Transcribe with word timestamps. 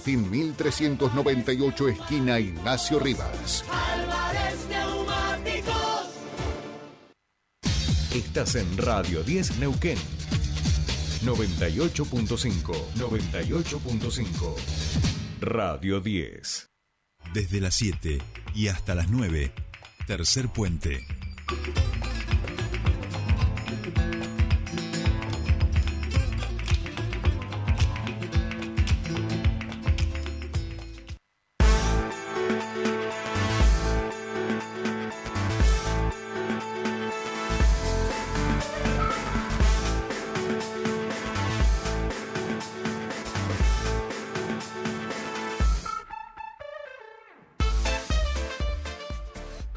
Martín 0.00 0.30
1398, 0.30 1.88
esquina 1.90 2.40
Ignacio 2.40 2.98
Rivas. 2.98 3.66
Estás 8.14 8.54
en 8.54 8.78
Radio 8.78 9.22
10 9.22 9.58
Neuquén. 9.58 9.98
98.5. 11.22 12.72
98.5. 12.94 14.54
Radio 15.42 16.00
10. 16.00 16.70
Desde 17.34 17.60
las 17.60 17.74
7 17.74 18.22
y 18.54 18.68
hasta 18.68 18.94
las 18.94 19.10
9. 19.10 19.52
Tercer 20.06 20.48
puente. 20.48 21.06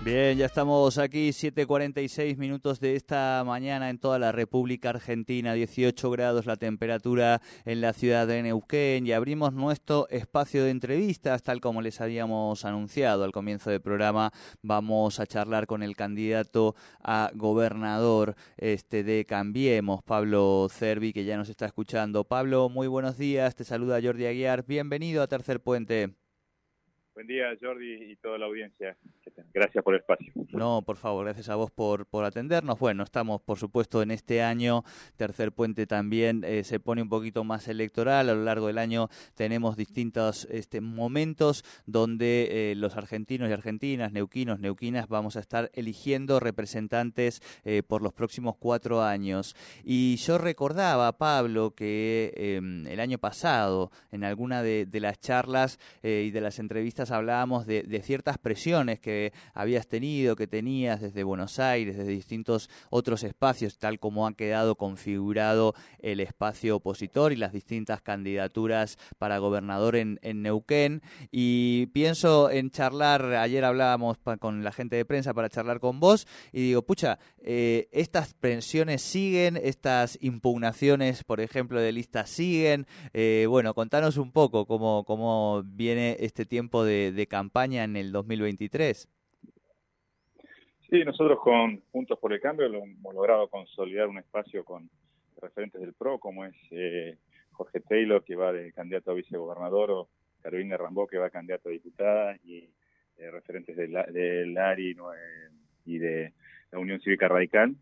Bien, 0.04 0.38
ya 0.38 0.48
estamos 0.48 0.98
aquí, 0.98 1.30
7.46 1.30 2.36
minutos 2.36 2.82
de 2.82 2.98
esta 2.98 3.42
mañana 3.46 3.90
en 3.90 4.00
toda 4.00 4.20
la 4.20 4.34
República 4.34 4.90
Argentina, 4.90 5.54
18 5.54 6.12
grados 6.12 6.46
la 6.46 6.58
temperatura 6.58 7.42
en 7.64 7.80
la 7.80 7.94
ciudad 7.94 8.28
de 8.28 8.44
Neuquén 8.44 9.08
y 9.08 9.14
abrimos 9.14 9.54
nuestro 9.54 10.10
espacio 10.10 10.66
de 10.66 10.72
entrevistas, 10.72 11.42
tal 11.42 11.62
como 11.62 11.82
les 11.82 12.02
habíamos 12.02 12.66
anunciado 12.66 13.24
al 13.24 13.32
comienzo 13.32 13.70
del 13.70 13.80
programa. 13.80 14.34
Vamos 14.62 15.22
a 15.22 15.26
charlar 15.26 15.68
con 15.68 15.84
el 15.84 15.96
candidato 15.96 16.76
a 17.02 17.32
gobernador 17.34 18.36
este, 18.58 19.06
de 19.06 19.24
Cambiemos, 19.26 20.04
Pablo 20.04 20.68
Cervi, 20.70 21.14
que 21.14 21.24
ya 21.24 21.38
nos 21.38 21.48
está 21.48 21.66
escuchando. 21.66 22.26
Pablo, 22.26 22.68
muy 22.68 22.88
buenos 22.88 23.18
días, 23.18 23.56
te 23.56 23.64
saluda 23.64 24.02
Jordi 24.04 24.26
Aguiar, 24.26 24.66
bienvenido 24.66 25.24
a 25.24 25.28
Tercer 25.28 25.62
Puente. 25.62 26.23
Buen 27.16 27.28
día, 27.28 27.46
Jordi, 27.62 28.12
y 28.12 28.16
toda 28.16 28.40
la 28.40 28.48
audiencia. 28.48 28.98
Gracias 29.54 29.84
por 29.84 29.94
el 29.94 30.00
espacio. 30.00 30.34
No, 30.52 30.82
por 30.82 30.98
favor, 30.98 31.26
gracias 31.26 31.48
a 31.50 31.56
vos 31.56 31.70
por, 31.70 32.08
por 32.08 32.26
atendernos. 32.26 32.80
Bueno, 32.80 33.04
estamos, 33.04 33.40
por 33.40 33.60
supuesto, 33.60 34.02
en 34.02 34.10
este 34.10 34.42
año. 34.42 34.84
Tercer 35.16 35.52
Puente 35.52 35.86
también 35.86 36.44
eh, 36.44 36.64
se 36.64 36.80
pone 36.80 37.04
un 37.04 37.10
poquito 37.10 37.44
más 37.44 37.68
electoral. 37.68 38.30
A 38.30 38.34
lo 38.34 38.44
largo 38.44 38.66
del 38.66 38.80
año 38.80 39.10
tenemos 39.36 39.78
distintos 39.78 40.48
este, 40.50 40.82
momentos 40.82 41.64
donde 41.86 42.72
eh, 42.72 42.76
los 42.76 42.98
argentinos 42.98 43.48
y 43.48 43.54
argentinas, 43.54 44.12
neuquinos, 44.12 44.60
neuquinas, 44.60 45.08
vamos 45.08 45.36
a 45.36 45.40
estar 45.40 45.70
eligiendo 45.74 46.40
representantes 46.40 47.42
eh, 47.64 47.84
por 47.84 48.02
los 48.02 48.14
próximos 48.14 48.56
cuatro 48.58 49.04
años. 49.04 49.56
Y 49.84 50.16
yo 50.16 50.40
recordaba, 50.40 51.16
Pablo, 51.20 51.76
que 51.76 52.34
em, 52.36 52.88
el 52.88 53.00
año 53.00 53.20
pasado, 53.20 53.92
en 54.12 54.24
alguna 54.24 54.64
de, 54.64 54.88
de 54.88 55.00
las 55.00 55.20
charlas 55.20 55.80
y 56.02 56.32
de 56.32 56.42
las 56.42 56.58
entrevistas, 56.60 57.03
hablábamos 57.12 57.66
de, 57.66 58.02
ciertas 58.04 58.38
presiones 58.38 59.00
que 59.00 59.34
habías 59.54 59.88
tenido, 59.88 60.36
que 60.36 60.48
tenías 60.48 61.02
desde 61.02 61.24
Buenos 61.24 61.60
Aires, 61.60 61.98
desde 61.98 62.12
distintos 62.12 62.70
otros 62.90 63.24
espacios, 63.24 63.78
tal 63.78 64.00
como 64.00 64.28
ha 64.28 64.34
quedado 64.34 64.76
configurado 64.76 65.74
el 66.00 66.20
espacio 66.20 66.78
opositor 66.78 67.32
y 67.32 67.36
las 67.36 67.54
distintas 67.54 68.02
candidaturas 68.02 68.98
para 69.18 69.38
gobernador 69.38 69.96
en, 69.96 70.20
Neuquén. 70.22 71.02
Y 71.32 71.88
pienso 71.88 72.50
en 72.50 72.72
charlar, 72.72 73.34
ayer 73.36 73.64
hablábamos 73.64 74.18
con 74.40 74.64
la 74.64 74.72
gente 74.72 74.96
de 74.96 75.06
prensa 75.06 75.34
para 75.34 75.50
charlar 75.50 75.80
con 75.80 76.00
vos, 76.00 76.28
y 76.52 76.62
digo, 76.62 76.82
pucha, 76.82 77.20
eh, 77.46 77.90
estas 77.92 78.34
presiones 78.34 79.02
siguen, 79.02 79.58
estas 79.58 80.18
impugnaciones, 80.22 81.24
por 81.24 81.42
ejemplo, 81.42 81.80
de 81.80 81.92
listas 81.92 82.30
siguen. 82.30 82.88
Eh, 83.14 83.46
bueno, 83.50 83.74
contanos 83.74 84.18
un 84.18 84.32
poco 84.32 84.66
cómo, 84.66 85.04
cómo 85.06 85.64
viene 85.66 86.18
este 86.20 86.46
tiempo 86.46 86.84
de 86.84 86.93
de, 86.94 87.28
campaña 87.28 87.84
en 87.84 87.96
el 87.96 88.12
2023? 88.12 89.10
Sí, 90.90 91.04
nosotros 91.04 91.40
con 91.42 91.82
Juntos 91.92 92.20
por 92.20 92.34
el 92.34 92.42
Cambio 92.42 92.68
lo 92.70 92.84
hemos 92.84 93.14
logrado 93.14 93.48
consolidar 93.48 94.08
un 94.08 94.20
espacio 94.20 94.64
con 94.64 94.90
referentes 95.42 95.82
del 95.82 95.94
PRO, 95.94 96.20
como 96.20 96.46
es 96.46 96.56
eh, 96.72 97.18
Jorge 97.52 97.80
Taylor, 97.80 98.24
que 98.24 98.36
va 98.36 98.54
de 98.54 98.72
candidato 98.74 99.12
a 99.12 99.16
vicegobernador, 99.16 99.92
o 99.92 100.10
Carolina 100.42 100.78
Rambó, 100.78 101.08
que 101.08 101.18
va 101.18 101.30
candidato 101.30 101.70
a 101.70 101.72
diputada, 101.72 102.36
y 102.44 102.70
eh, 103.18 103.32
referentes 103.32 103.76
del 103.76 103.92
de 103.92 104.60
ARI 104.60 104.96
y 105.86 105.98
de 105.98 106.34
la 106.72 106.80
Unión 106.80 107.00
Cívica 107.02 107.28
Radical. 107.28 107.76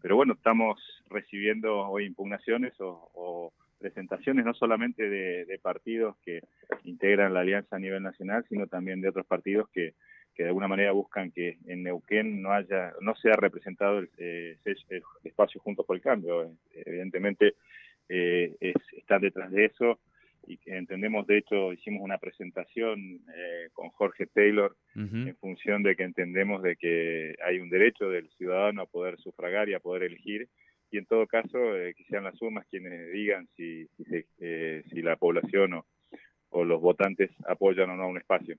Pero 0.00 0.16
bueno, 0.16 0.34
estamos 0.34 0.80
recibiendo 1.08 1.88
hoy 1.88 2.06
impugnaciones 2.06 2.74
o 2.78 3.52
presentaciones 3.82 4.44
no 4.44 4.54
solamente 4.54 5.08
de, 5.08 5.58
partidos 5.60 6.16
que 6.24 6.40
integran 6.84 7.34
la 7.34 7.40
alianza 7.40 7.76
a 7.76 7.78
nivel 7.78 8.02
nacional, 8.02 8.44
sino 8.48 8.66
también 8.66 9.00
de 9.00 9.08
otros 9.08 9.26
partidos 9.26 9.68
que, 9.70 9.94
que 10.34 10.44
de 10.44 10.48
alguna 10.48 10.68
manera 10.68 10.92
buscan 10.92 11.30
que 11.30 11.58
en 11.66 11.82
Neuquén 11.82 12.40
no 12.40 12.52
haya, 12.52 12.92
no 13.00 13.14
sea 13.16 13.32
representado 13.32 13.98
el, 13.98 14.08
eh, 14.18 14.56
espacio 15.24 15.60
Juntos 15.60 15.84
por 15.84 15.96
el 15.96 16.02
Cambio. 16.02 16.56
Evidentemente 16.74 17.54
eh, 18.08 18.54
están 18.96 19.20
detrás 19.20 19.50
de 19.50 19.66
eso 19.66 19.98
y 20.46 20.56
que 20.56 20.76
entendemos, 20.76 21.26
de 21.26 21.38
hecho, 21.38 21.72
hicimos 21.72 22.02
una 22.02 22.18
presentación 22.18 23.20
eh, 23.34 23.68
con 23.72 23.90
Jorge 23.90 24.26
Taylor 24.26 24.76
en 24.94 25.36
función 25.36 25.82
de 25.82 25.94
que 25.94 26.02
entendemos 26.02 26.62
de 26.62 26.76
que 26.76 27.36
hay 27.44 27.58
un 27.58 27.70
derecho 27.70 28.08
del 28.08 28.28
ciudadano 28.30 28.82
a 28.82 28.86
poder 28.86 29.18
sufragar 29.18 29.68
y 29.68 29.74
a 29.74 29.80
poder 29.80 30.04
elegir 30.04 30.48
y 30.92 30.98
en 30.98 31.06
todo 31.06 31.26
caso 31.26 31.58
eh, 31.76 31.94
que 31.94 32.04
sean 32.04 32.24
las 32.24 32.36
sumas 32.36 32.66
quienes 32.70 33.10
digan 33.12 33.48
si, 33.56 33.86
si, 33.96 34.04
eh, 34.38 34.84
si 34.90 35.02
la 35.02 35.16
población 35.16 35.72
o, 35.72 35.86
o, 36.50 36.64
los 36.64 36.80
votantes 36.80 37.30
apoyan 37.48 37.90
o 37.90 37.96
no 37.96 38.08
un 38.08 38.18
espacio. 38.18 38.56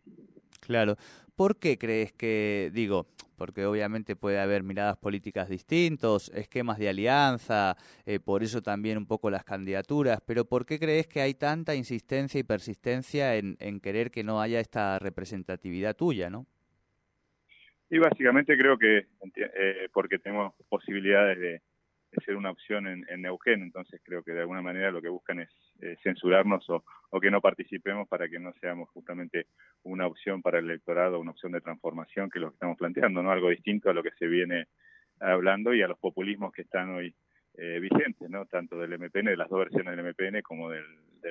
Claro. 0.59 0.95
¿Por 1.35 1.59
qué 1.59 1.77
crees 1.77 2.11
que, 2.11 2.71
digo, 2.73 3.07
porque 3.37 3.65
obviamente 3.65 4.15
puede 4.15 4.39
haber 4.39 4.63
miradas 4.63 4.97
políticas 4.97 5.49
distintos, 5.49 6.29
esquemas 6.29 6.79
de 6.79 6.89
alianza, 6.89 7.75
eh, 8.05 8.19
por 8.19 8.41
eso 8.41 8.61
también 8.61 8.97
un 8.97 9.05
poco 9.05 9.29
las 9.29 9.43
candidaturas, 9.43 10.21
pero 10.25 10.45
¿por 10.45 10.65
qué 10.65 10.79
crees 10.79 11.07
que 11.07 11.21
hay 11.21 11.33
tanta 11.35 11.75
insistencia 11.75 12.39
y 12.39 12.43
persistencia 12.43 13.35
en, 13.35 13.57
en 13.59 13.79
querer 13.79 14.09
que 14.09 14.23
no 14.23 14.41
haya 14.41 14.59
esta 14.59 14.97
representatividad 14.97 15.95
tuya, 15.95 16.29
no? 16.29 16.47
Y 17.89 17.99
básicamente 17.99 18.57
creo 18.57 18.77
que 18.77 19.05
eh, 19.35 19.87
porque 19.93 20.17
tenemos 20.17 20.53
posibilidades 20.67 21.37
de, 21.37 21.51
de 21.51 21.61
ser 22.21 22.35
una 22.35 22.51
opción 22.51 22.87
en, 22.87 23.05
en, 23.09 23.25
entonces 23.45 24.01
creo 24.03 24.23
que 24.23 24.31
de 24.31 24.41
alguna 24.41 24.61
manera 24.61 24.91
lo 24.91 25.01
que 25.01 25.09
buscan 25.09 25.39
es 25.39 25.49
eh, 25.81 25.95
censurarnos 26.03 26.69
o, 26.69 26.83
o, 27.09 27.19
que 27.19 27.31
no 27.31 27.41
participemos 27.41 28.07
para 28.07 28.27
que 28.29 28.39
no 28.39 28.53
seamos 28.59 28.89
justamente 28.89 29.47
una 29.83 30.07
opción 30.07 30.41
para 30.41 30.59
el 30.59 30.65
electorado, 30.65 31.19
una 31.19 31.31
opción 31.31 31.51
de 31.51 31.61
transformación 31.61 32.29
que 32.29 32.39
es 32.39 32.41
lo 32.41 32.49
que 32.49 32.55
estamos 32.55 32.77
planteando, 32.77 33.23
no 33.23 33.31
algo 33.31 33.49
distinto 33.49 33.89
a 33.89 33.93
lo 33.93 34.03
que 34.03 34.11
se 34.11 34.27
viene 34.27 34.67
hablando 35.19 35.73
y 35.73 35.81
a 35.81 35.87
los 35.87 35.99
populismos 35.99 36.51
que 36.51 36.63
están 36.63 36.89
hoy 36.91 37.15
eh, 37.55 37.79
vigentes, 37.79 38.29
¿no? 38.29 38.45
tanto 38.45 38.77
del 38.77 38.97
MPN, 38.97 39.25
de 39.25 39.37
las 39.37 39.49
dos 39.49 39.59
versiones 39.59 39.95
del 39.95 40.05
MPN 40.05 40.41
como 40.41 40.69
del, 40.69 40.85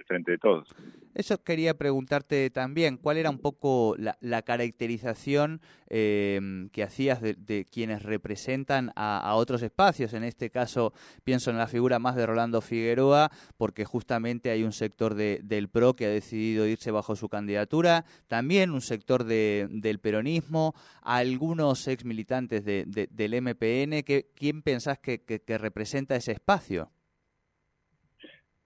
Frente 0.06 0.32
de 0.32 0.38
Todos. 0.38 0.68
Eso 1.14 1.42
quería 1.42 1.74
preguntarte 1.74 2.48
también, 2.48 2.96
¿cuál 2.96 3.18
era 3.18 3.28
un 3.28 3.38
poco 3.38 3.94
la, 3.98 4.42
caracterización 4.42 5.60
em, 5.88 6.70
que 6.70 6.82
hacías 6.82 7.20
de, 7.20 7.66
quienes 7.70 8.02
representan 8.02 8.92
a, 8.96 9.34
otros 9.34 9.62
espacios? 9.62 10.14
En 10.14 10.24
este 10.24 10.48
caso 10.48 10.94
pienso 11.22 11.50
en 11.50 11.58
la 11.58 11.66
figura 11.66 11.98
más 11.98 12.16
de 12.16 12.24
Rolando 12.24 12.62
Figueroa, 12.62 13.30
porque 13.58 13.84
justamente 13.84 14.50
hay 14.50 14.64
un 14.64 14.72
sector 14.72 15.14
del 15.14 15.68
PRO 15.68 15.94
que 15.94 16.06
ha 16.06 16.10
decidido 16.10 16.66
irse 16.66 16.90
bajo 16.90 17.14
su 17.14 17.28
candidatura, 17.28 18.06
también 18.26 18.70
un 18.70 18.80
sector 18.80 19.24
del 19.24 19.98
peronismo, 20.00 20.74
algunos 21.02 21.86
ex 21.88 22.06
militantes 22.06 22.64
del 22.64 23.42
MPN, 23.42 24.02
que, 24.02 24.30
¿quién 24.34 24.62
pensás 24.62 24.98
que 24.98 25.58
representa 25.58 26.16
ese 26.16 26.32
espacio? 26.32 26.90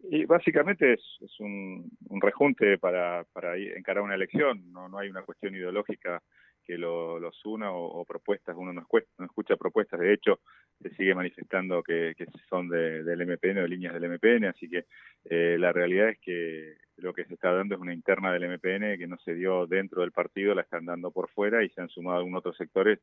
Y 0.09 0.25
básicamente 0.25 0.95
es, 0.95 1.41
un, 1.41 1.91
rejunte 2.21 2.79
para, 2.79 3.25
para 3.33 3.57
encarar 3.57 4.05
una 4.05 4.15
elección, 4.15 4.73
no, 4.73 4.89
no 4.89 4.99
hay 4.99 5.09
una 5.09 5.23
cuestión 5.23 5.55
ideológica 5.55 6.23
que 6.67 6.77
lo, 6.77 7.21
los 7.21 7.45
una 7.45 7.71
o, 7.73 8.05
propuestas, 8.05 8.57
uno 8.59 8.73
no 8.73 8.81
escucha, 8.81 9.07
no 9.19 9.27
escucha 9.27 9.57
propuestas, 9.57 10.01
de 10.01 10.13
hecho 10.13 10.41
se 10.83 10.91
sigue 10.91 11.15
manifestando 11.15 11.83
que, 11.83 12.15
son 12.49 12.69
del 12.69 13.27
MPN 13.27 13.55
de 13.55 13.69
líneas 13.69 13.95
del 13.95 14.11
MPN, 14.11 14.47
así 14.47 14.69
que 14.69 14.85
eh, 15.25 15.57
la 15.59 15.73
realidad 15.73 16.11
es 16.11 16.19
que 16.19 16.77
lo 16.97 17.13
que 17.13 17.25
se 17.25 17.35
está 17.35 17.53
dando 17.53 17.77
es 17.77 17.81
una 17.81 17.95
interna 17.95 18.33
del 18.33 18.49
MPN 18.49 18.99
que 18.99 19.07
no 19.07 19.17
se 19.19 19.35
dio 19.35 19.67
dentro 19.67 20.03
del 20.03 20.13
partido, 20.13 20.55
la 20.55 20.63
están 20.63 20.87
dando 20.87 21.13
por 21.13 21.31
fuera 21.31 21.63
y 21.63 21.69
se 21.71 21.81
han 21.81 21.89
sumado 21.89 22.19
algunos 22.19 22.41
otros 22.41 22.57
sectores 22.57 22.99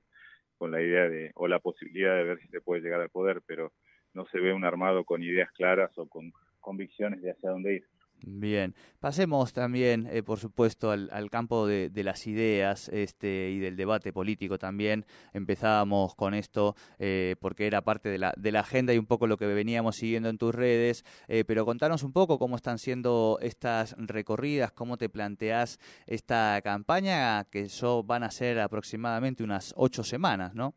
con 0.57 0.71
la 0.71 0.81
idea 0.81 1.07
de, 1.07 1.31
o 1.35 1.47
la 1.47 1.59
posibilidad 1.59 2.15
de 2.17 2.23
ver 2.23 2.39
si 2.39 2.47
se 2.47 2.61
puede 2.61 2.81
llegar 2.81 3.01
al 3.01 3.09
poder, 3.09 3.41
pero 3.45 3.71
no 4.13 4.25
se 4.25 4.39
ve 4.39 4.53
un 4.53 4.65
armado 4.65 5.05
con 5.05 5.23
ideas 5.23 5.51
claras 5.53 5.97
o 5.97 6.07
con 6.07 6.33
convicciones 6.63 7.21
de 7.21 7.31
hacia 7.31 7.51
dónde 7.51 7.75
ir. 7.75 7.83
Bien, 8.25 8.73
pasemos 9.01 9.51
también, 9.51 10.07
eh, 10.09 10.23
por 10.23 10.39
supuesto, 10.39 10.91
al, 10.91 11.29
campo 11.29 11.67
de, 11.67 11.91
las 12.03 12.25
ideas 12.25 12.87
este, 12.87 13.49
y 13.49 13.59
del 13.59 13.75
debate 13.75 14.13
político 14.13 14.57
también. 14.57 15.05
Empezábamos 15.33 16.15
con 16.15 16.33
esto 16.33 16.75
eh, 16.99 17.35
porque 17.41 17.67
era 17.67 17.81
parte 17.81 18.07
de 18.07 18.17
la, 18.17 18.33
de 18.37 18.53
la 18.53 18.61
agenda 18.61 18.93
y 18.93 18.97
un 18.97 19.07
poco 19.07 19.27
lo 19.27 19.35
que 19.35 19.45
veníamos 19.47 19.97
siguiendo 19.97 20.29
en 20.29 20.37
tus 20.37 20.55
redes, 20.55 21.03
eh, 21.27 21.43
pero 21.45 21.65
contanos 21.65 22.03
un 22.03 22.13
poco 22.13 22.39
cómo 22.39 22.55
están 22.55 22.77
siendo 22.77 23.39
estas 23.41 23.93
recorridas, 23.97 24.71
cómo 24.71 24.95
te 24.95 25.09
planteás 25.09 25.77
esta 26.07 26.61
campaña, 26.63 27.43
que 27.51 27.61
eso 27.61 28.03
van 28.03 28.23
a 28.23 28.31
ser 28.31 28.59
aproximadamente 28.61 29.43
unas 29.43 29.73
ocho 29.75 30.01
semanas, 30.03 30.55
¿no? 30.55 30.75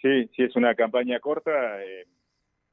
Sí, 0.00 0.28
sí, 0.34 0.42
es 0.42 0.56
una 0.56 0.74
campaña 0.74 1.20
corta. 1.20 1.52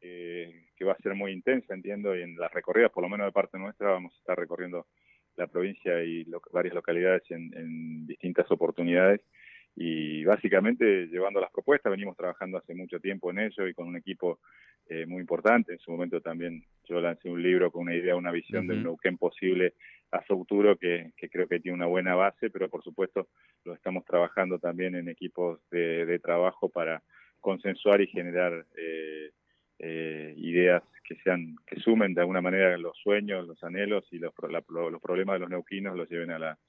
Eh, 0.02 0.69
que 0.80 0.86
va 0.86 0.94
a 0.94 1.04
ser 1.04 1.14
muy 1.14 1.34
intensa, 1.34 1.74
entiendo, 1.74 2.16
y 2.16 2.22
en 2.22 2.38
las 2.38 2.54
recorridas, 2.54 2.92
por 2.92 3.04
lo 3.04 3.10
menos 3.10 3.28
de 3.28 3.34
parte 3.34 3.60
nuestra, 3.60 3.92
vamos 3.92 4.14
a 4.14 4.18
estar 4.18 4.40
recorriendo 4.40 4.88
la 5.36 5.48
provincia 5.48 6.02
y 6.04 6.26
varias 6.54 6.74
localidades 6.74 7.24
en, 7.30 8.08
distintas 8.08 8.50
oportunidades 8.50 9.22
y 9.76 10.24
básicamente 10.24 11.08
llevando 11.08 11.42
las 11.42 11.52
propuestas, 11.52 11.92
venimos 11.92 12.16
trabajando 12.18 12.58
hace 12.58 12.74
mucho 12.74 13.00
tiempo 13.00 13.30
en 13.30 13.40
ello 13.40 13.68
y 13.68 13.74
con 13.74 13.88
un 13.88 13.98
equipo 13.98 14.40
eh, 14.88 15.06
muy 15.06 15.22
importante. 15.22 15.74
En 15.74 15.80
su 15.80 15.92
momento 15.92 16.22
también 16.22 16.64
yo 16.86 17.00
lancé 17.00 17.30
un 17.30 17.42
libro 17.44 17.72
con 17.72 17.84
una 17.84 17.96
idea, 17.96 18.16
una 18.16 18.32
visión 18.32 18.68
de 18.68 18.76
un 18.76 18.84
Neuquén 18.84 19.18
posible 19.18 19.74
a 20.12 20.22
futuro 20.22 20.78
que, 20.78 21.12
creo 21.32 21.48
que 21.48 21.60
tiene 21.60 21.76
una 21.76 21.86
buena 21.86 22.16
base, 22.16 22.50
pero 22.50 22.70
por 22.70 22.84
supuesto 22.84 23.28
lo 23.64 23.74
estamos 23.74 24.04
trabajando 24.06 24.60
también 24.60 24.96
en 24.96 25.08
equipos 25.08 25.60
de, 25.70 26.20
trabajo 26.20 26.70
para 26.70 27.04
consensuar 27.40 28.02
y 28.02 28.08
generar 28.08 28.66
eh, 28.76 29.30
eh, 29.80 30.34
ideas 30.38 30.84
que 31.04 31.16
sean 31.24 31.56
que 31.66 31.80
sumen 31.80 32.14
de 32.14 32.22
alguna 32.22 32.42
manera 32.42 32.78
los 32.78 32.98
sueños, 32.98 33.48
los 33.48 33.64
anhelos 33.64 34.06
y 34.12 34.20
los, 34.20 34.34
los 34.38 35.02
problemas 35.02 35.36
de 35.36 35.40
los 35.40 35.50
neuquinos 35.50 35.96
los 35.96 36.10
lleven 36.10 36.32
a 36.32 36.40
la 36.40 36.60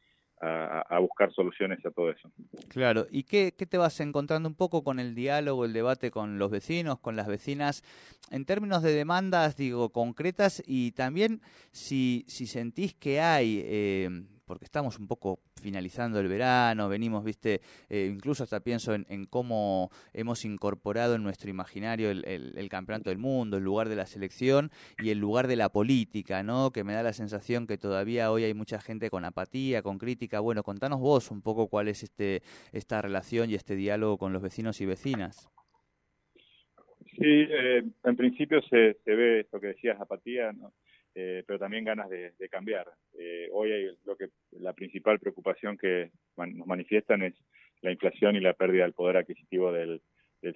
a, 0.40 0.98
buscar 1.00 1.32
soluciones 1.32 1.84
a 1.84 1.90
todo 1.90 2.10
eso. 2.10 2.30
Claro, 2.68 3.06
¿y 3.10 3.24
qué, 3.24 3.52
qué, 3.56 3.66
te 3.66 3.78
vas 3.78 4.00
encontrando 4.00 4.48
un 4.48 4.54
poco 4.54 4.82
con 4.82 4.98
el 4.98 5.14
diálogo, 5.14 5.64
el 5.64 5.72
debate 5.72 6.10
con 6.10 6.38
los 6.38 6.50
vecinos, 6.50 6.98
con 6.98 7.16
las 7.16 7.28
vecinas, 7.28 7.82
en 8.30 8.46
términos 8.46 8.82
de 8.82 8.92
demandas, 8.92 9.56
digo, 9.56 9.90
concretas 9.90 10.62
y 10.66 10.92
también 10.92 11.40
si, 11.72 12.24
si 12.26 12.46
sentís 12.46 12.94
que 12.94 13.20
hay... 13.20 13.62
Eh, 13.64 14.08
porque 14.50 14.64
estamos 14.64 14.98
un 14.98 15.06
poco 15.06 15.38
finalizando 15.62 16.18
el 16.18 16.26
verano, 16.26 16.88
venimos, 16.88 17.22
viste, 17.22 17.60
eh, 17.88 18.10
incluso 18.12 18.42
hasta 18.42 18.58
pienso 18.58 18.92
en, 18.94 19.24
cómo 19.26 19.90
hemos 20.12 20.44
incorporado 20.44 21.14
en 21.14 21.22
nuestro 21.22 21.50
imaginario 21.50 22.10
el, 22.10 22.68
campeonato 22.68 23.10
del 23.10 23.18
mundo, 23.18 23.58
el 23.58 23.62
lugar 23.62 23.88
de 23.88 23.94
la 23.94 24.06
selección 24.06 24.72
y 24.98 25.10
el 25.10 25.18
lugar 25.18 25.46
de 25.46 25.54
la 25.54 25.68
política, 25.68 26.42
¿no? 26.42 26.72
Que 26.72 26.82
me 26.82 26.94
da 26.94 27.04
la 27.04 27.12
sensación 27.12 27.68
que 27.68 27.78
todavía 27.78 28.32
hoy 28.32 28.42
hay 28.42 28.52
mucha 28.52 28.80
gente 28.80 29.08
con 29.08 29.24
apatía, 29.24 29.82
con 29.82 29.98
crítica. 29.98 30.40
Bueno, 30.40 30.64
contanos 30.64 30.98
vos 30.98 31.30
un 31.30 31.42
poco 31.42 31.68
cuál 31.68 31.86
es 31.86 32.02
este 32.02 32.42
esta 32.72 33.00
relación 33.00 33.50
y 33.50 33.54
este 33.54 33.76
diálogo 33.76 34.18
con 34.18 34.32
los 34.32 34.42
vecinos 34.42 34.80
y 34.80 34.86
vecinas. 34.86 35.48
Sí, 37.04 37.22
eh, 37.22 37.84
en 38.02 38.16
principio 38.16 38.60
se, 38.62 38.94
se 39.04 39.14
ve 39.14 39.40
esto 39.42 39.60
que 39.60 39.68
decías, 39.68 40.00
apatía, 40.00 40.50
¿no? 40.50 40.72
Eh, 41.14 41.42
pero 41.46 41.58
también 41.58 41.84
ganas 41.84 42.08
de, 42.08 42.32
cambiar. 42.50 42.86
Eh, 43.18 43.48
hoy 43.52 43.72
hay 43.72 43.88
lo 44.04 44.16
que 44.16 44.28
la 44.52 44.72
principal 44.72 45.18
preocupación 45.18 45.76
que 45.76 46.10
nos 46.36 46.66
manifiestan 46.66 47.22
es 47.22 47.34
la 47.82 47.90
inflación 47.90 48.36
y 48.36 48.40
la 48.40 48.52
pérdida 48.52 48.84
del 48.84 48.92
poder 48.92 49.16
adquisitivo 49.16 49.72
del, 49.72 50.00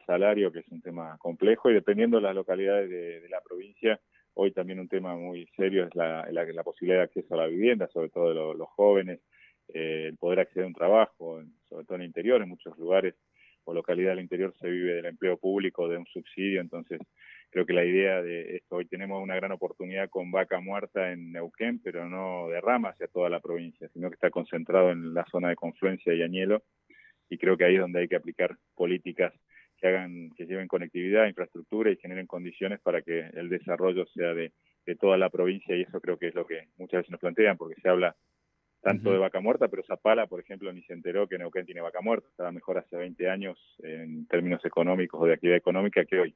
salario, 0.06 0.50
que 0.50 0.60
es 0.60 0.68
un 0.68 0.80
tema 0.80 1.18
complejo 1.18 1.70
y 1.70 1.74
dependiendo 1.74 2.16
de 2.16 2.22
las 2.22 2.34
localidades 2.34 2.88
de, 2.88 3.28
la 3.28 3.42
provincia, 3.42 4.00
hoy 4.32 4.50
también 4.50 4.80
un 4.80 4.88
tema 4.88 5.14
muy 5.14 5.46
serio 5.56 5.86
es 5.86 5.94
la, 5.94 6.24
posibilidad 6.64 7.00
de 7.00 7.04
acceso 7.04 7.34
a 7.34 7.38
la 7.38 7.46
vivienda, 7.46 7.86
sobre 7.88 8.08
todo 8.08 8.30
de 8.30 8.58
los 8.58 8.68
jóvenes, 8.70 9.20
eh, 9.68 10.06
el 10.08 10.16
poder 10.16 10.40
acceder 10.40 10.64
a 10.64 10.68
un 10.68 10.74
trabajo, 10.74 11.42
sobre 11.68 11.84
todo 11.84 11.96
en 11.96 12.00
el 12.00 12.06
interior, 12.06 12.40
en 12.40 12.48
muchos 12.48 12.78
lugares 12.78 13.14
o 13.64 13.74
localidades 13.74 14.16
del 14.16 14.24
interior 14.24 14.54
se 14.58 14.70
vive 14.70 14.94
del 14.94 15.06
empleo 15.06 15.36
público, 15.36 15.88
de 15.88 15.98
un 15.98 16.06
subsidio, 16.06 16.60
entonces 16.60 17.00
creo 17.54 17.66
que 17.66 17.72
la 17.72 17.84
idea 17.84 18.20
de 18.20 18.56
esto, 18.56 18.74
hoy 18.74 18.84
tenemos 18.86 19.22
una 19.22 19.36
gran 19.36 19.52
oportunidad 19.52 20.10
con 20.10 20.32
vaca 20.32 20.58
muerta 20.58 21.12
en 21.12 21.30
Neuquén, 21.30 21.78
pero 21.78 22.08
no 22.08 22.48
derrama 22.48 22.88
hacia 22.88 23.06
toda 23.06 23.30
la 23.30 23.38
provincia, 23.38 23.88
sino 23.90 24.10
que 24.10 24.14
está 24.14 24.30
concentrado 24.30 24.90
en 24.90 25.14
la 25.14 25.24
zona 25.30 25.50
de 25.50 25.54
confluencia 25.54 26.12
y 26.12 26.22
Añelo, 26.22 26.64
y 27.30 27.38
creo 27.38 27.56
que 27.56 27.64
ahí 27.64 27.76
es 27.76 27.80
donde 27.80 28.00
hay 28.00 28.08
que 28.08 28.16
aplicar 28.16 28.56
políticas 28.74 29.32
que 29.78 29.86
hagan, 29.86 30.30
que 30.36 30.46
lleven 30.46 30.66
conectividad, 30.66 31.28
infraestructura 31.28 31.92
y 31.92 31.96
generen 31.96 32.26
condiciones 32.26 32.80
para 32.80 33.02
que 33.02 33.20
el 33.20 33.48
desarrollo 33.48 34.04
sea 34.06 34.34
de, 34.34 34.50
toda 34.98 35.16
la 35.16 35.30
provincia, 35.30 35.76
y 35.76 35.82
eso 35.82 36.00
creo 36.00 36.18
que 36.18 36.28
es 36.28 36.34
lo 36.34 36.46
que 36.46 36.66
muchas 36.76 36.98
veces 36.98 37.12
nos 37.12 37.20
plantean, 37.20 37.56
porque 37.56 37.80
se 37.80 37.88
habla 37.88 38.16
tanto 38.82 39.12
de 39.12 39.18
vaca 39.18 39.38
muerta, 39.38 39.68
pero 39.68 39.84
Zapala, 39.84 40.26
por 40.26 40.40
ejemplo, 40.40 40.72
ni 40.72 40.82
se 40.82 40.92
enteró 40.92 41.28
que 41.28 41.38
Neuquén 41.38 41.66
tiene 41.66 41.82
vaca 41.82 42.00
muerta, 42.00 42.26
estaba 42.28 42.50
mejor 42.50 42.78
hace 42.78 42.96
20 42.96 43.30
años 43.30 43.76
en 43.78 44.26
términos 44.26 44.62
económicos 44.64 45.22
o 45.22 45.26
de 45.26 45.34
actividad 45.34 45.56
económica 45.56 46.04
que 46.04 46.18
hoy. 46.18 46.34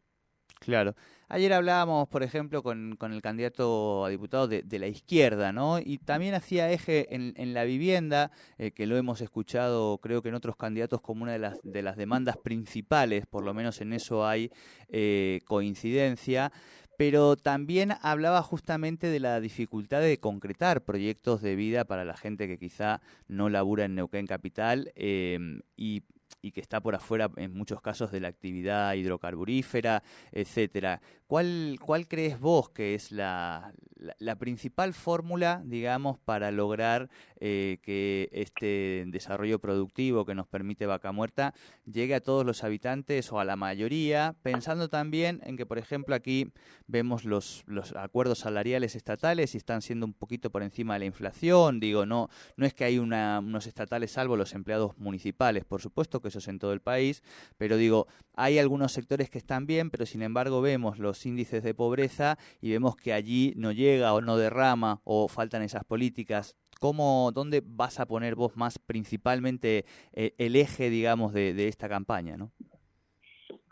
Claro. 0.60 0.94
Ayer 1.31 1.52
hablábamos, 1.52 2.08
por 2.08 2.22
ejemplo, 2.22 2.62
con, 2.62 2.96
el 3.00 3.22
candidato 3.22 4.05
a 4.05 4.08
diputado 4.08 4.49
de, 4.49 4.78
la 4.78 4.87
izquierda, 4.87 5.52
¿no? 5.52 5.78
Y 5.78 5.99
también 5.99 6.34
hacía 6.34 6.72
eje 6.72 7.14
en, 7.14 7.34
en 7.37 7.52
la 7.52 7.64
vivienda, 7.64 8.31
eh, 8.56 8.70
que 8.70 8.87
lo 8.87 8.96
hemos 8.96 9.20
escuchado, 9.20 9.99
creo 9.99 10.22
que 10.22 10.31
en 10.31 10.34
otros 10.34 10.56
candidatos, 10.56 11.02
como 11.02 11.25
una 11.25 11.32
de 11.32 11.38
las, 11.38 11.58
de 11.62 11.82
las 11.82 11.96
demandas 11.96 12.38
principales, 12.38 13.26
por 13.26 13.44
lo 13.44 13.52
menos 13.52 13.81
en 13.82 13.93
eso 13.93 14.26
hay 14.26 14.50
eh, 14.88 15.40
coincidencia 15.46 16.50
pero 16.96 17.37
también 17.37 17.93
hablaba 18.02 18.43
justamente 18.43 19.06
de 19.06 19.20
la 19.20 19.40
dificultad 19.40 20.00
de 20.00 20.19
concretar 20.19 20.82
proyectos 20.82 21.40
de 21.40 21.55
vida 21.55 21.84
para 21.84 22.05
la 22.05 22.16
gente 22.16 22.49
que 22.49 22.58
quizá 22.58 23.00
no 23.28 23.49
labura 23.49 23.84
en 23.84 23.94
Neuquén 23.94 24.26
Capital 24.26 24.90
eh, 24.96 25.60
y 25.76 26.02
y 26.40 26.52
que 26.52 26.61
está 26.61 26.81
por 26.81 26.94
afuera 26.94 27.31
en 27.37 27.52
muchos 27.52 27.81
casos 27.81 28.11
de 28.12 28.20
la 28.20 28.29
actividad 28.29 28.94
hidrocarburífera, 28.94 30.02
etcétera. 30.32 31.00
¿Cuál, 31.26 31.79
cuál 31.85 32.06
crees 32.08 32.38
vos 32.38 32.70
que 32.70 32.94
es 32.94 33.12
la, 33.12 33.73
la, 34.19 34.37
principal 34.37 34.94
fórmula, 34.94 35.62
digamos, 35.64 36.19
para 36.19 36.50
lograr 36.50 37.08
eh, 37.40 37.78
que 37.82 38.28
este 38.32 39.05
desarrollo 39.08 39.58
productivo 39.58 40.25
que 40.25 40.34
nos 40.34 40.46
permite 40.46 40.87
Vaca 40.87 41.12
Muerta 41.12 41.55
llegue 41.84 42.14
a 42.14 42.20
todos 42.20 42.44
los 42.44 42.64
habitantes 42.64 43.31
o 43.32 43.40
a 43.40 43.44
la 43.44 43.56
mayoría, 43.56 44.37
pensando 44.43 44.88
también 44.88 45.40
en 45.44 45.56
que, 45.56 45.66
por 45.66 45.78
ejemplo, 45.78 46.14
aquí 46.14 46.52
vemos 46.87 47.25
los, 47.25 47.64
acuerdos 47.96 48.40
salariales 48.40 48.96
estatales 48.96 49.55
y 49.55 49.58
están 49.58 49.82
siendo 49.82 50.06
un 50.06 50.14
poquito 50.14 50.50
por 50.50 50.62
encima 50.62 50.94
de 50.94 51.00
la 51.00 51.06
inflación, 51.06 51.81
digo, 51.81 52.06
no, 52.06 52.28
no 52.56 52.66
es 52.66 52.75
que 52.75 52.84
hay 52.84 52.99
unos 52.99 53.66
estatales 53.66 54.12
salvo 54.12 54.36
los 54.36 54.55
empleados 54.55 54.96
municipales, 54.98 55.65
por 55.65 55.81
supuesto 55.81 56.20
que 56.20 56.29
eso 56.29 56.38
es 56.38 56.48
en 56.48 56.58
todo 56.58 56.72
el 56.72 56.81
país, 56.81 57.22
pero 57.56 57.77
digo, 57.77 58.06
hay 58.34 58.58
algunos 58.58 58.93
sectores 58.93 59.31
que 59.31 59.38
están 59.38 59.67
bien, 59.67 59.91
pero 59.91 60.06
sin 60.06 60.22
embargo 60.22 60.60
vemos 60.60 60.98
los 60.98 61.27
índices 61.27 61.62
de 61.62 61.74
pobreza 61.74 62.38
y 62.60 62.70
vemos 62.70 62.96
que 62.96 63.12
allí 63.12 63.53
no 63.56 63.72
llega 63.72 63.97
o 64.05 64.20
no 64.20 64.36
derrama 64.36 65.00
o 65.05 65.28
faltan 65.28 65.62
esas 65.62 65.84
políticas. 65.84 66.56
¿Cómo, 66.81 67.32
¿Dónde 67.32 67.62
vas 67.64 67.98
a 67.98 68.06
poner 68.06 68.34
vos 68.34 68.56
más 68.56 68.78
principalmente 68.78 69.84
eh, 70.12 70.34
el 70.38 70.56
eje, 70.56 70.90
digamos, 70.90 71.32
de, 71.32 71.69
esta 71.69 71.88
campaña? 71.88 72.36
¿no? 72.36 72.52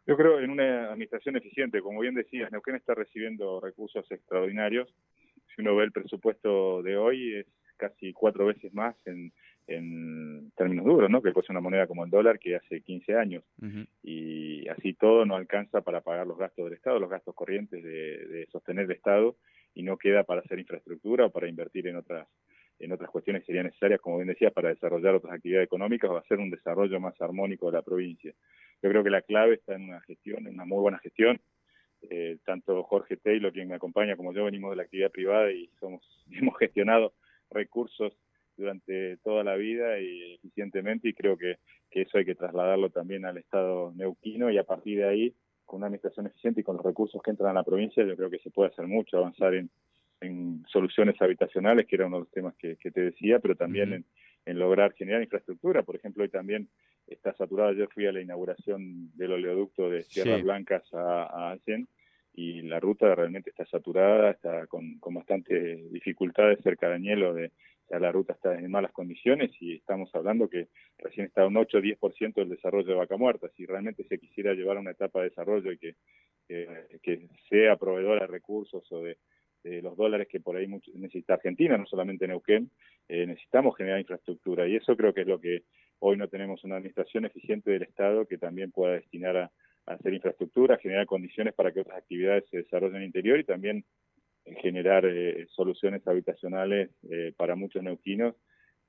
Yo 0.06 0.16
creo 0.16 0.40
en 0.40 0.50
una 0.50 0.90
administración 0.90 1.37
eficiente. 1.37 1.80
Como 1.80 2.00
bien 2.00 2.14
decías, 2.14 2.50
Neuquén 2.50 2.75
está 2.75 2.95
recibiendo 2.95 3.61
recursos 3.61 4.04
extraordinarios. 4.11 4.92
Si 5.54 5.62
uno 5.62 5.76
ve 5.76 5.85
el 5.85 5.92
presupuesto 5.92 6.83
de 6.83 6.97
hoy, 6.97 7.37
es 7.37 7.47
casi 7.76 8.12
cuatro 8.12 8.47
veces 8.47 8.73
más 8.75 8.97
en, 9.06 9.33
en 9.66 10.52
términos 10.56 10.85
duros, 10.85 11.11
¿no? 11.11 11.23
Que 11.23 11.33
cuesta 11.33 11.52
una 11.52 11.61
moneda 11.61 11.87
como 11.87 12.04
el 12.04 12.11
dólar 12.11 12.38
que 12.38 12.56
hace 12.56 12.80
15 12.80 13.14
años. 13.16 13.45
Y 14.02 14.68
así 14.68 14.95
todo 14.95 15.25
no 15.25 15.37
alcanza 15.37 15.80
para 15.80 16.00
pagar 16.00 16.26
los 16.26 16.38
gastos 16.38 16.64
del 16.64 16.75
Estado, 16.75 17.00
los 17.00 17.11
gastos 17.11 17.35
corrientes 17.35 17.83
de, 17.83 18.26
de, 18.26 18.47
sostener 18.52 18.85
el 18.85 18.92
Estado 18.92 19.37
y 19.76 19.83
no 19.83 19.97
queda 19.97 20.25
para 20.25 20.40
hacer 20.40 20.59
infraestructura 20.59 21.26
o 21.26 21.30
para 21.30 21.49
invertir 21.49 21.87
en 21.87 21.97
otras 21.97 22.26
en 22.78 22.92
otras 22.92 23.11
cuestiones 23.11 23.42
que 23.42 23.47
serían 23.47 23.66
necesarias, 23.66 24.00
como 24.00 24.18
bien 24.18 24.28
decía, 24.28 24.50
para 24.50 24.68
desarrollar 24.68 25.14
otras 25.14 25.33
actividades 25.33 25.66
económicas 25.66 26.11
o 26.11 26.18
hacer 26.18 26.38
un 26.38 26.50
desarrollo 26.50 27.00
más 27.00 27.18
armónico 27.23 27.66
de 27.66 27.73
la 27.73 27.83
provincia. 27.83 28.35
Yo 28.83 28.90
creo 28.90 29.02
que 29.02 29.09
la 29.09 29.23
clave 29.23 29.54
está 29.54 29.75
en 29.75 29.85
una 29.85 30.00
gestión, 30.02 30.47
en 30.47 30.54
una 30.54 30.66
muy 30.66 30.80
buena 30.80 30.99
gestión. 30.99 31.40
Eh, 32.02 32.37
tanto 32.45 32.83
Jorge 32.83 33.16
Taylor, 33.16 33.50
quien 33.50 33.68
me 33.68 33.76
acompaña, 33.76 34.14
como 34.16 34.35
yo 34.35 34.45
venimos 34.45 34.71
de 34.71 34.76
la 34.76 34.83
actividad 34.83 35.11
privada 35.11 35.50
y 35.50 35.68
somos 35.80 36.02
hemos 36.30 36.59
gestionado 36.59 37.14
recursos 37.50 38.12
durante 38.56 39.16
toda 39.18 39.45
la 39.45 39.56
vida 39.56 39.99
y 40.00 40.35
eficientemente 40.35 41.09
y 41.09 41.14
creo 41.14 41.37
que, 41.37 41.56
eso 41.90 42.18
hay 42.18 42.26
que 42.26 42.35
trasladarlo 42.35 42.90
también 42.90 43.25
al 43.25 43.38
Estado 43.38 43.90
neuquino 43.97 44.50
y 44.50 44.59
a 44.59 44.64
partir 44.64 44.99
de 44.99 45.09
ahí, 45.09 45.35
con 45.67 45.79
una 45.79 45.87
administración 45.87 46.27
eficiente 46.27 46.61
y 46.61 46.65
con 46.65 46.77
los 46.77 46.85
recursos 46.85 47.21
que 47.23 47.31
entran 47.31 47.51
a 47.51 47.55
la 47.55 47.65
provincia, 47.65 48.05
yo 48.05 48.17
creo 48.17 48.31
que 48.31 48.39
se 48.39 48.51
puede 48.51 48.71
hacer 48.71 48.87
mucho, 48.87 49.19
avanzar 49.19 49.55
en, 49.55 49.71
soluciones 50.69 51.21
habitacionales, 51.21 51.87
que 51.87 51.97
era 51.97 52.07
uno 52.07 52.17
de 52.17 52.21
los 52.23 52.31
temas 52.31 52.55
que, 52.57 52.77
te 52.77 53.01
decía, 53.01 53.39
pero 53.39 53.55
también 53.55 54.05
en, 54.47 54.59
lograr 54.59 54.95
generar 54.95 55.23
infraestructura. 55.23 55.83
Por 55.83 55.95
ejemplo, 55.95 56.23
hoy 56.23 56.31
también 56.31 56.69
está 57.07 57.35
saturado. 57.35 57.73
Yo 57.73 57.87
fui 57.89 58.07
a 58.07 58.13
la 58.13 58.23
inauguración 58.23 59.11
del 59.15 59.33
oleoducto 59.33 59.91
de 59.91 60.03
Sierras 60.05 60.43
Blancas 60.43 60.83
a, 60.95 61.53
a 61.53 61.59
y 62.35 62.63
la 62.63 62.81
ruta 62.81 63.15
realmente 63.15 63.51
está 63.51 63.67
saturada, 63.67 64.31
está 64.31 64.67
con, 64.67 64.99
con 64.99 65.15
bastante 65.15 65.77
dificultades 65.91 66.61
cerca 66.63 66.89
de 66.89 66.95
Añelo, 66.95 67.35
de, 67.35 67.51
o 67.88 67.99
la 67.99 68.12
ruta 68.12 68.33
está 68.33 68.59
en 68.59 68.71
malas 68.71 68.93
condiciones 68.93 69.50
y 69.61 69.76
estamos 69.76 70.12
hablando 70.14 70.49
que 70.49 70.69
recién 70.99 71.26
está 71.26 71.47
un 71.47 71.57
8 71.57 71.78
o 71.78 71.81
10% 71.81 72.35
del 72.35 72.49
desarrollo 72.49 72.88
de 72.88 72.95
Vaca 72.95 73.16
Muerta. 73.16 73.49
Si 73.57 73.64
realmente 73.66 74.05
se 74.05 74.19
quisiera 74.19 74.55
llevar 74.55 74.76
a 74.76 74.81
una 74.81 74.90
etapa 74.90 75.21
de 75.21 75.28
desarrollo 75.31 75.73
y 75.73 75.78
que, 75.78 75.95
que, 77.02 77.28
sea 77.49 77.76
proveedora 77.76 78.23
de 78.23 78.26
recursos 78.26 78.90
o 78.90 79.02
de, 79.02 79.19
los 79.83 79.97
dólares 79.97 80.28
que 80.31 80.38
por 80.38 80.57
ahí 80.57 80.69
necesita 80.95 81.35
Argentina, 81.35 81.76
no 81.76 81.87
solamente 81.87 82.28
Neuquén, 82.28 82.71
eh, 83.09 83.26
necesitamos 83.26 83.76
generar 83.76 83.99
infraestructura 83.99 84.69
y 84.69 84.76
eso 84.76 84.97
creo 84.97 85.12
que 85.12 85.23
es 85.23 85.26
lo 85.26 85.40
que 85.40 85.64
hoy 85.99 86.16
no 86.16 86.28
tenemos 86.28 86.62
una 86.62 86.76
administración 86.76 87.25
eficiente 87.25 87.73
del 87.73 87.83
Estado 87.83 88.26
que 88.26 88.38
también 88.38 88.71
pueda 88.71 88.95
destinar 88.95 89.37
a, 89.37 89.50
hacer 89.87 90.14
infraestructura, 90.14 90.78
generar 90.78 91.07
condiciones 91.07 91.55
para 91.55 91.73
que 91.73 91.81
otras 91.81 91.99
actividades 91.99 92.45
se 92.50 92.59
desarrollen 92.59 92.97
en 92.97 93.02
el 93.02 93.07
interior 93.07 93.38
y 93.38 93.45
también 93.45 93.85
generar 94.61 95.05
eh, 95.07 95.47
soluciones 95.50 96.07
habitacionales 96.07 96.91
eh, 97.11 97.33
para 97.37 97.57
muchos 97.57 97.83
neuquinos. 97.83 98.35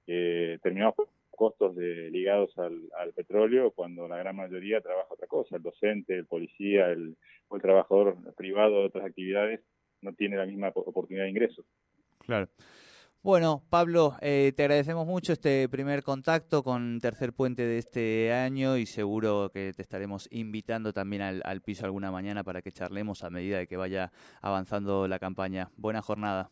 terminamos 0.05 0.95
con 0.95 1.07
costos 1.31 1.75
de, 1.75 2.09
ligados 2.09 2.51
al, 2.57 3.13
petróleo 3.13 3.71
cuando 3.71 4.07
la 4.07 4.17
gran 4.17 4.35
mayoría 4.35 4.81
trabaja 4.81 5.13
otra 5.13 5.27
cosa, 5.27 5.57
el 5.57 5.63
docente, 5.63 6.15
el 6.15 6.25
policía, 6.25 6.89
el, 6.89 7.15
o 7.47 7.55
el 7.55 7.61
trabajador 7.61 8.17
privado 8.35 8.79
de 8.79 8.85
otras 8.87 9.05
actividades 9.05 9.61
no 10.01 10.13
tiene 10.13 10.37
la 10.37 10.45
misma 10.45 10.69
oportunidad 10.73 11.25
de 11.25 11.29
ingreso. 11.29 11.63
Claro. 12.19 12.47
Bueno, 13.27 13.61
Pablo, 13.69 14.15
eh, 14.21 14.53
te 14.55 14.63
agradecemos 14.63 15.05
mucho 15.05 15.33
este 15.33 15.67
primer 15.67 16.01
contacto 16.01 16.63
con 16.63 17.01
Tercer 17.01 17.33
Puente 17.33 17.63
de 17.63 17.77
este 17.77 18.31
año 18.31 18.77
y 18.77 18.85
seguro 18.85 19.51
que 19.53 19.73
te 19.75 19.81
estaremos 19.81 20.29
invitando 20.31 20.93
también 20.93 21.21
al, 21.21 21.61
piso 21.61 21.83
alguna 21.83 22.09
mañana 22.09 22.45
para 22.45 22.61
que 22.61 22.71
charlemos 22.71 23.25
a 23.25 23.29
medida 23.29 23.57
de 23.57 23.67
que 23.67 23.75
vaya 23.75 24.13
avanzando 24.41 25.09
la 25.09 25.19
campaña. 25.19 25.69
Buena 25.75 26.01
jornada. 26.01 26.51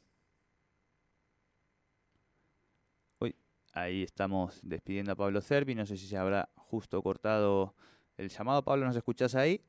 Uy, 3.19 3.37
ahí 3.71 4.03
estamos 4.03 4.59
despidiendo 4.61 5.13
a 5.13 5.15
Pablo 5.15 5.39
Cervi. 5.39 5.75
No 5.75 5.85
sé 5.85 5.95
si 5.95 6.07
se 6.07 6.17
habrá 6.17 6.49
justo 6.57 7.01
cortado 7.01 7.73
el 8.17 8.27
llamado. 8.27 8.65
Pablo, 8.65 8.85
¿nos 8.85 8.97
escuchás 8.97 9.33
ahí? 9.35 9.61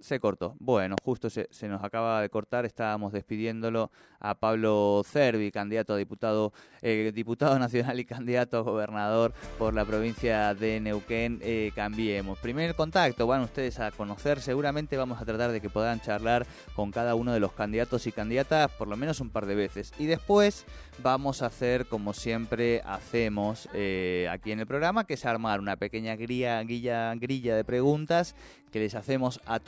Se 0.00 0.20
cortó. 0.20 0.54
Bueno, 0.60 0.94
justo 1.02 1.28
se, 1.28 1.48
nos 1.62 1.82
acaba 1.82 2.22
de 2.22 2.28
cortar. 2.28 2.64
Estábamos 2.64 3.12
despidiéndolo 3.12 3.90
a 4.20 4.36
Pablo 4.36 5.02
Cervi, 5.04 5.50
candidato 5.50 5.94
a 5.94 5.96
diputado, 5.96 6.52
eh, 6.82 7.10
diputado 7.12 7.58
nacional 7.58 7.98
y 7.98 8.04
candidato 8.04 8.58
a 8.58 8.60
gobernador 8.60 9.32
por 9.58 9.74
la 9.74 9.84
provincia 9.84 10.54
de 10.54 10.78
Neuquén. 10.80 11.40
Eh, 11.42 11.72
cambiemos. 11.74 12.38
Primer 12.38 12.76
contacto, 12.76 13.26
van 13.26 13.42
ustedes 13.42 13.80
a 13.80 13.90
conocer. 13.90 14.40
Seguramente 14.40 14.96
vamos 14.96 15.20
a 15.20 15.24
tratar 15.24 15.50
de 15.50 15.60
que 15.60 15.68
puedan 15.68 16.00
charlar 16.00 16.46
con 16.76 16.92
cada 16.92 17.16
uno 17.16 17.32
de 17.32 17.40
los 17.40 17.52
candidatos 17.52 18.06
y 18.06 18.12
candidatas 18.12 18.70
por 18.70 18.86
lo 18.86 18.96
menos 18.96 19.20
un 19.20 19.30
par 19.30 19.46
de 19.46 19.56
veces. 19.56 19.92
Y 19.98 20.06
después 20.06 20.64
vamos 21.02 21.42
a 21.42 21.46
hacer, 21.46 21.86
como 21.86 22.12
siempre 22.12 22.82
hacemos 22.84 23.68
eh, 23.72 24.28
aquí 24.30 24.52
en 24.52 24.60
el 24.60 24.66
programa, 24.66 25.04
que 25.04 25.14
es 25.14 25.24
armar 25.24 25.60
una 25.60 25.76
pequeña 25.76 26.16
grilla, 26.16 26.62
grilla, 26.62 27.14
grilla 27.16 27.56
de 27.56 27.64
preguntas 27.64 28.34
que 28.70 28.80
les 28.80 28.94
hacemos 28.94 29.40
a 29.46 29.60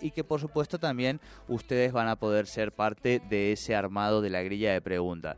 y 0.00 0.10
que 0.10 0.24
por 0.24 0.40
supuesto 0.40 0.78
también 0.78 1.20
ustedes 1.46 1.92
van 1.92 2.08
a 2.08 2.16
poder 2.16 2.46
ser 2.46 2.72
parte 2.72 3.20
de 3.28 3.52
ese 3.52 3.76
armado 3.76 4.20
de 4.20 4.30
la 4.30 4.42
grilla 4.42 4.72
de 4.72 4.80
preguntas. 4.80 5.36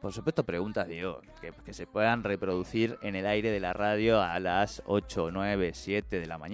Por 0.00 0.12
supuesto, 0.12 0.42
preguntas, 0.42 0.88
digo, 0.88 1.20
que 1.64 1.72
se 1.72 1.86
puedan 1.86 2.24
reproducir 2.24 2.98
en 3.02 3.14
el 3.14 3.24
aire 3.24 3.52
de 3.52 3.60
la 3.60 3.72
radio 3.72 4.20
a 4.20 4.40
las 4.40 4.82
8, 4.86 5.30
9, 5.30 5.70
7 5.74 6.18
de 6.18 6.26
la 6.26 6.38
mañana. 6.38 6.50